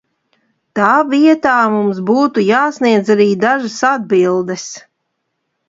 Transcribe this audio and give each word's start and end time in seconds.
Tā 0.79 0.87
vietā 1.11 1.57
mums 1.73 1.99
būtu 2.09 2.45
jāsniedz 2.47 3.13
arī 3.17 3.29
dažas 3.47 3.79
atbildes. 3.93 4.69